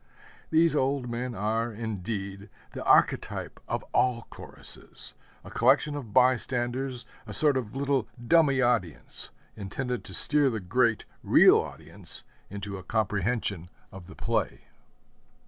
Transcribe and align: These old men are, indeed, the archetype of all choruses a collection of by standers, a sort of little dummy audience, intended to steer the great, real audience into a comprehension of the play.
These 0.49 0.75
old 0.75 1.07
men 1.11 1.35
are, 1.35 1.71
indeed, 1.71 2.49
the 2.71 2.83
archetype 2.85 3.59
of 3.67 3.83
all 3.93 4.25
choruses 4.31 5.13
a 5.43 5.51
collection 5.51 5.95
of 5.95 6.11
by 6.11 6.37
standers, 6.37 7.05
a 7.27 7.33
sort 7.33 7.55
of 7.55 7.75
little 7.75 8.07
dummy 8.27 8.61
audience, 8.63 9.29
intended 9.55 10.03
to 10.05 10.13
steer 10.15 10.49
the 10.49 10.59
great, 10.59 11.05
real 11.21 11.57
audience 11.59 12.23
into 12.49 12.77
a 12.79 12.83
comprehension 12.83 13.69
of 13.91 14.07
the 14.07 14.15
play. 14.15 14.61